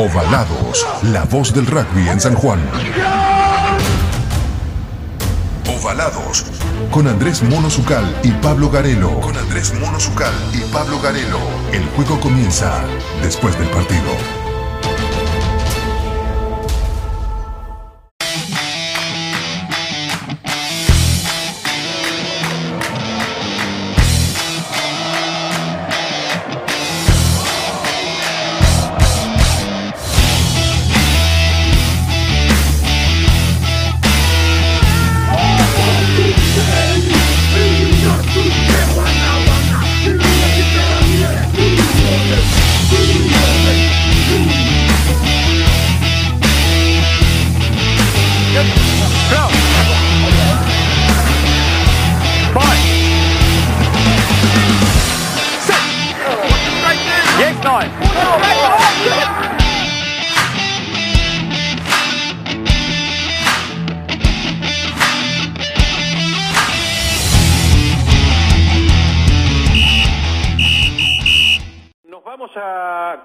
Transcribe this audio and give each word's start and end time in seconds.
Ovalados, 0.00 0.86
la 1.10 1.24
voz 1.24 1.52
del 1.52 1.66
rugby 1.66 2.08
en 2.08 2.20
San 2.20 2.36
Juan. 2.36 2.60
Ovalados, 5.76 6.44
con 6.92 7.08
Andrés 7.08 7.42
Mono 7.42 7.68
Zucal 7.68 8.04
y 8.22 8.30
Pablo 8.30 8.70
Garelo. 8.70 9.18
Con 9.18 9.36
Andrés 9.36 9.74
Mono 9.74 9.98
Zucal 9.98 10.32
y 10.52 10.60
Pablo 10.72 11.00
Garelo. 11.00 11.40
El 11.72 11.84
juego 11.96 12.20
comienza 12.20 12.80
después 13.22 13.58
del 13.58 13.68
partido. 13.70 14.47
Nos 72.04 72.24
vamos 72.24 72.50
a 72.56 73.18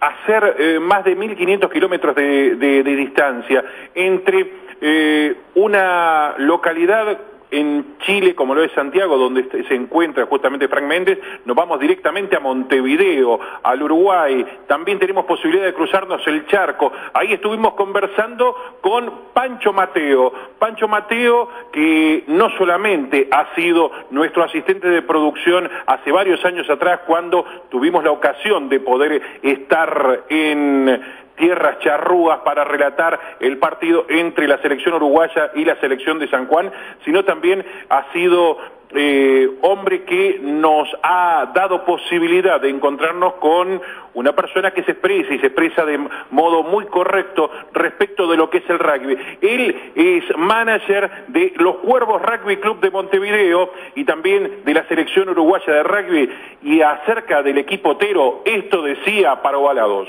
hacer 0.00 0.56
eh, 0.58 0.80
más 0.80 1.04
de 1.04 1.16
1.500 1.16 1.70
kilómetros 1.70 2.16
de, 2.16 2.82
distancia 2.82 3.64
entre 3.94 4.52
eh, 4.80 5.36
una 5.54 6.34
localidad 6.38 7.16
en 7.50 7.98
Chile, 8.00 8.34
como 8.34 8.54
lo 8.54 8.62
es 8.62 8.72
Santiago, 8.72 9.16
donde 9.16 9.42
este- 9.42 9.64
se 9.64 9.74
encuentra 9.74 10.26
justamente 10.26 10.68
Frank 10.68 10.84
Méndez, 10.84 11.18
nos 11.44 11.56
vamos 11.56 11.78
directamente 11.80 12.36
a 12.36 12.40
Montevideo, 12.40 13.38
al 13.62 13.82
Uruguay, 13.82 14.44
también 14.66 14.98
tenemos 14.98 15.24
posibilidad 15.26 15.64
de 15.64 15.74
cruzarnos 15.74 16.26
el 16.26 16.46
charco. 16.46 16.92
Ahí 17.12 17.32
estuvimos 17.32 17.74
conversando 17.74 18.54
con 18.80 19.12
Pancho 19.32 19.72
Mateo. 19.72 20.32
Pancho 20.58 20.88
Mateo, 20.88 21.48
que 21.72 22.24
no 22.28 22.50
solamente 22.50 23.28
ha 23.30 23.54
sido 23.54 23.90
nuestro 24.10 24.42
asistente 24.42 24.88
de 24.88 25.02
producción 25.02 25.68
hace 25.86 26.10
varios 26.12 26.44
años 26.44 26.68
atrás, 26.68 27.00
cuando 27.06 27.44
tuvimos 27.70 28.04
la 28.04 28.10
ocasión 28.10 28.68
de 28.68 28.80
poder 28.80 29.22
estar 29.42 30.24
en 30.28 31.25
tierras 31.36 31.78
charrúas 31.80 32.40
para 32.40 32.64
relatar 32.64 33.36
el 33.40 33.58
partido 33.58 34.06
entre 34.08 34.48
la 34.48 34.58
selección 34.58 34.94
uruguaya 34.94 35.50
y 35.54 35.64
la 35.64 35.76
selección 35.76 36.18
de 36.18 36.28
San 36.28 36.46
Juan, 36.46 36.70
sino 37.04 37.24
también 37.24 37.64
ha 37.88 38.12
sido 38.12 38.58
eh, 38.94 39.48
hombre 39.62 40.04
que 40.04 40.38
nos 40.40 40.88
ha 41.02 41.50
dado 41.54 41.84
posibilidad 41.84 42.60
de 42.60 42.70
encontrarnos 42.70 43.34
con 43.34 43.80
una 44.14 44.32
persona 44.32 44.70
que 44.70 44.84
se 44.84 44.92
expresa 44.92 45.34
y 45.34 45.38
se 45.40 45.48
expresa 45.48 45.84
de 45.84 45.98
modo 46.30 46.62
muy 46.62 46.86
correcto 46.86 47.50
respecto 47.72 48.26
de 48.26 48.36
lo 48.36 48.48
que 48.48 48.58
es 48.58 48.70
el 48.70 48.78
rugby. 48.78 49.18
Él 49.42 49.92
es 49.94 50.38
manager 50.38 51.10
de 51.28 51.52
los 51.56 51.76
Cuervos 51.76 52.22
Rugby 52.22 52.58
Club 52.58 52.80
de 52.80 52.90
Montevideo 52.90 53.72
y 53.96 54.04
también 54.04 54.64
de 54.64 54.74
la 54.74 54.86
selección 54.86 55.28
uruguaya 55.28 55.72
de 55.72 55.82
rugby 55.82 56.30
y 56.62 56.80
acerca 56.80 57.42
del 57.42 57.58
equipo 57.58 57.90
Otero, 57.90 58.42
esto 58.44 58.82
decía 58.82 59.42
para 59.42 59.58
Ovalados. 59.58 60.08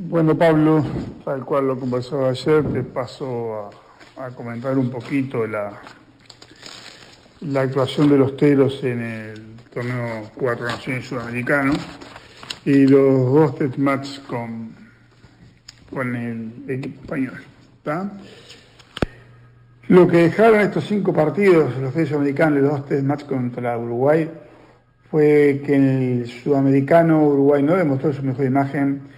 Bueno, 0.00 0.38
Pablo, 0.38 0.84
tal 1.24 1.44
cual 1.44 1.66
lo 1.66 1.80
conversaba 1.80 2.28
ayer, 2.28 2.62
te 2.72 2.84
paso 2.84 3.72
a, 4.16 4.26
a 4.26 4.30
comentar 4.30 4.78
un 4.78 4.90
poquito 4.90 5.44
la, 5.44 5.72
actuación 7.56 8.08
de 8.08 8.16
los 8.16 8.36
teros 8.36 8.84
en 8.84 9.02
el 9.02 9.56
torneo 9.74 10.30
Cuatro 10.36 10.66
Naciones 10.66 11.08
Sudamericano 11.08 11.72
y 12.64 12.86
los 12.86 13.56
dos 13.58 13.76
match 13.76 14.20
con, 14.28 14.72
con 15.92 16.14
el 16.14 16.52
equipo 16.68 17.02
español. 17.02 17.42
Lo 19.88 20.06
que 20.06 20.18
dejaron 20.18 20.60
estos 20.60 20.84
cinco 20.84 21.12
partidos, 21.12 21.76
los 21.78 21.92
test 21.92 22.10
sudamericanos 22.10 22.60
y 22.60 22.62
los 22.62 22.70
dos 22.70 22.86
test 22.86 23.02
match 23.02 23.24
contra 23.24 23.76
Uruguay, 23.76 24.30
fue 25.10 25.60
que 25.66 25.74
en 25.74 25.88
el 25.88 26.28
sudamericano 26.28 27.26
Uruguay 27.26 27.64
no 27.64 27.74
demostró 27.74 28.12
su 28.12 28.22
mejor 28.22 28.46
imagen 28.46 29.17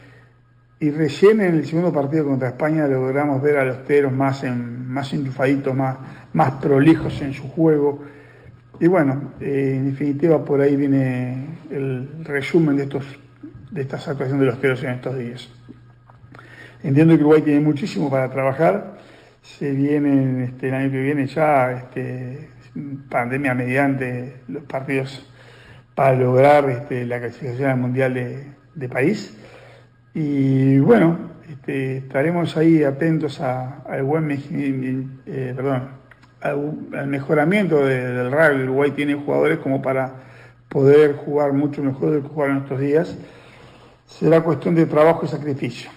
y 0.82 0.90
recién 0.90 1.42
en 1.42 1.56
el 1.56 1.66
segundo 1.66 1.92
partido 1.92 2.24
contra 2.24 2.48
España 2.48 2.86
logramos 2.86 3.42
ver 3.42 3.58
a 3.58 3.66
los 3.66 3.84
teros 3.84 4.10
más, 4.12 4.42
más 4.44 5.12
enchufaditos, 5.12 5.76
más, 5.76 5.98
más 6.32 6.52
prolijos 6.52 7.20
en 7.20 7.34
su 7.34 7.42
juego. 7.50 8.02
Y 8.80 8.86
bueno, 8.86 9.34
eh, 9.40 9.74
en 9.76 9.90
definitiva 9.90 10.42
por 10.42 10.62
ahí 10.62 10.76
viene 10.76 11.58
el 11.70 12.24
resumen 12.24 12.78
de, 12.78 12.84
estos, 12.84 13.04
de 13.70 13.82
estas 13.82 14.08
actuaciones 14.08 14.40
de 14.40 14.46
los 14.46 14.58
teros 14.58 14.82
en 14.82 14.90
estos 14.92 15.18
días. 15.18 15.50
Entiendo 16.82 17.14
que 17.14 17.20
Uruguay 17.20 17.42
tiene 17.42 17.60
muchísimo 17.60 18.08
para 18.08 18.30
trabajar. 18.30 19.00
Se 19.42 19.72
viene 19.72 20.44
este, 20.44 20.68
el 20.68 20.74
año 20.74 20.90
que 20.90 21.02
viene 21.02 21.26
ya, 21.26 21.72
este, 21.72 22.48
pandemia 23.10 23.52
mediante, 23.52 24.36
los 24.48 24.62
partidos 24.62 25.30
para 25.94 26.16
lograr 26.16 26.70
este, 26.70 27.04
la 27.04 27.18
clasificación 27.18 27.68
al 27.68 27.76
Mundial 27.76 28.14
de, 28.14 28.46
de 28.74 28.88
país. 28.88 29.36
Y 30.14 30.78
bueno, 30.80 31.18
este, 31.48 31.98
estaremos 31.98 32.56
ahí 32.56 32.82
atentos 32.84 33.40
a- 33.40 33.82
al 33.88 34.02
buen 34.02 34.26
me- 34.26 34.38
eh, 35.26 35.52
perdón, 35.54 35.88
al, 36.40 37.06
mejoramiento 37.06 37.84
de- 37.84 38.12
del 38.12 38.32
rugby. 38.32 38.64
Uruguay 38.64 38.90
tiene 38.92 39.14
jugadores 39.14 39.58
como 39.58 39.80
para 39.82 40.12
poder 40.68 41.14
jugar 41.16 41.52
mucho 41.52 41.82
mejor 41.82 42.10
de 42.10 42.16
lo 42.16 42.22
que 42.22 42.28
jugaron 42.28 42.58
estos 42.58 42.80
días. 42.80 43.16
Será 44.06 44.40
cuestión 44.40 44.74
de 44.74 44.86
trabajo 44.86 45.24
y 45.24 45.28
sacrificio. 45.28 45.90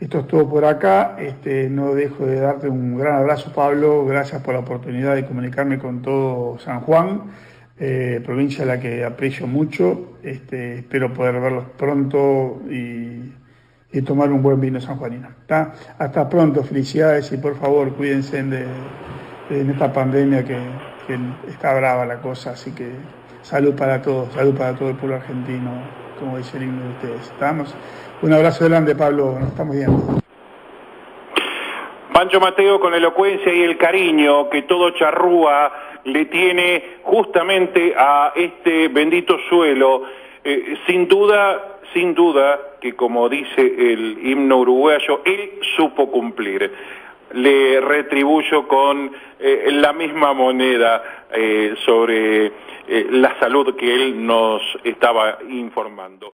Esto 0.00 0.20
es 0.20 0.26
todo 0.28 0.48
por 0.48 0.64
acá. 0.64 1.16
Este, 1.18 1.68
no 1.68 1.94
dejo 1.94 2.24
de 2.26 2.40
darte 2.40 2.68
un 2.68 2.96
gran 2.98 3.16
abrazo, 3.16 3.52
Pablo. 3.52 4.06
Gracias 4.06 4.42
por 4.42 4.54
la 4.54 4.60
oportunidad 4.60 5.14
de 5.14 5.26
comunicarme 5.26 5.78
con 5.78 6.00
todo 6.02 6.58
San 6.58 6.80
Juan, 6.80 7.22
eh, 7.82 8.20
provincia 8.22 8.64
a 8.64 8.66
la 8.66 8.78
que 8.78 9.04
aprecio 9.04 9.46
mucho. 9.46 10.18
Este, 10.22 10.80
espero 10.80 11.14
poder 11.14 11.40
verlos 11.40 11.64
pronto 11.78 12.60
y, 12.68 13.32
tomar 14.04 14.30
un 14.30 14.42
buen 14.42 14.60
vino 14.60 14.80
sanjuanino. 14.80 15.28
¿tá? 15.46 15.72
Hasta 15.98 16.28
pronto, 16.28 16.62
felicidades 16.62 17.32
y 17.32 17.38
por 17.38 17.56
favor 17.56 17.94
cuídense 17.94 18.42
de, 18.42 18.64
en 19.50 19.70
esta 19.70 19.92
pandemia 19.92 20.44
que, 20.44 20.58
que 21.06 21.18
está 21.50 21.74
brava 21.74 22.04
la 22.04 22.20
cosa. 22.20 22.50
Así 22.50 22.72
que 22.72 22.90
salud 23.42 23.74
para 23.74 24.00
todos, 24.02 24.32
salud 24.34 24.54
para 24.54 24.74
todo 24.76 24.90
el 24.90 24.96
pueblo 24.96 25.16
argentino, 25.16 25.70
como 26.18 26.36
dice 26.36 26.58
el 26.58 26.64
himno 26.64 26.84
de 26.84 26.90
ustedes. 26.90 27.22
¿Estamos? 27.32 27.74
Un 28.22 28.32
abrazo 28.34 28.68
grande, 28.68 28.94
Pablo. 28.94 29.38
Nos 29.40 29.48
estamos 29.48 29.74
viendo. 29.74 30.19
Pancho 32.20 32.38
Mateo 32.38 32.78
con 32.78 32.90
la 32.90 32.98
elocuencia 32.98 33.50
y 33.50 33.62
el 33.62 33.78
cariño 33.78 34.50
que 34.50 34.60
todo 34.60 34.90
charrúa 34.90 35.72
le 36.04 36.26
tiene 36.26 36.98
justamente 37.02 37.94
a 37.96 38.34
este 38.36 38.88
bendito 38.88 39.38
suelo. 39.48 40.02
Eh, 40.44 40.76
sin 40.86 41.08
duda, 41.08 41.78
sin 41.94 42.12
duda 42.12 42.60
que 42.78 42.94
como 42.94 43.26
dice 43.30 43.62
el 43.62 44.18
himno 44.22 44.58
uruguayo, 44.58 45.22
él 45.24 45.60
supo 45.74 46.10
cumplir. 46.10 46.70
Le 47.32 47.80
retribuyo 47.80 48.68
con 48.68 49.12
eh, 49.38 49.70
la 49.72 49.94
misma 49.94 50.34
moneda 50.34 51.26
eh, 51.32 51.74
sobre 51.86 52.52
la 53.12 53.38
salud 53.40 53.74
que 53.76 53.94
él 53.94 54.26
nos 54.26 54.60
estaba 54.84 55.38
informando. 55.48 56.28